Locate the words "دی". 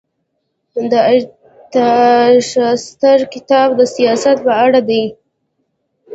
4.89-5.03